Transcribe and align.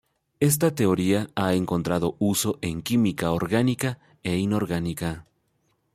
Esta 0.39 0.73
teoría 0.73 1.29
ha 1.35 1.53
encontrado 1.53 2.15
uso 2.17 2.57
en 2.63 2.81
química 2.81 3.29
orgánica 3.33 3.99
e 4.23 4.35
inorgánica. 4.37 5.27